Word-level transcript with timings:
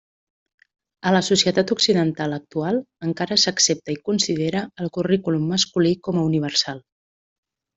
A 1.09 1.11
la 1.15 1.19
societat 1.27 1.73
occidental 1.75 2.33
actual 2.39 2.79
encara 3.09 3.37
s'accepta 3.43 3.95
i 3.95 3.99
considera 4.09 4.65
el 4.87 4.91
currículum 4.99 5.47
masculí 5.55 5.93
com 6.09 6.19
a 6.23 6.27
universal. 6.33 6.83